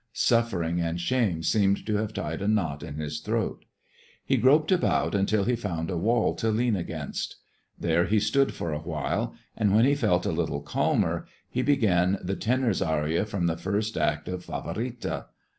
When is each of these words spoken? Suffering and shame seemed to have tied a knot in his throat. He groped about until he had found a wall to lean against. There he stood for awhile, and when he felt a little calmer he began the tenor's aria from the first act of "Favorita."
Suffering 0.13 0.81
and 0.81 0.99
shame 0.99 1.43
seemed 1.43 1.85
to 1.85 1.97
have 1.97 2.11
tied 2.11 2.41
a 2.41 2.47
knot 2.47 2.81
in 2.81 2.95
his 2.95 3.19
throat. 3.19 3.65
He 4.25 4.35
groped 4.35 4.71
about 4.71 5.13
until 5.13 5.43
he 5.43 5.51
had 5.51 5.59
found 5.59 5.91
a 5.91 5.95
wall 5.97 6.33
to 6.37 6.49
lean 6.49 6.75
against. 6.75 7.35
There 7.79 8.05
he 8.07 8.19
stood 8.19 8.51
for 8.51 8.73
awhile, 8.73 9.35
and 9.55 9.75
when 9.75 9.85
he 9.85 9.93
felt 9.93 10.25
a 10.25 10.31
little 10.31 10.61
calmer 10.61 11.27
he 11.51 11.61
began 11.61 12.17
the 12.19 12.35
tenor's 12.35 12.81
aria 12.81 13.25
from 13.27 13.45
the 13.45 13.57
first 13.57 13.95
act 13.95 14.27
of 14.27 14.43
"Favorita." 14.43 15.25